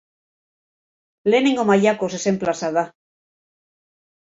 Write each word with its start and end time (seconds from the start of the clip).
Lehenengo 1.31 1.67
mailako 1.73 2.13
zezen 2.19 2.43
plaza 2.47 2.75
da. 2.83 2.89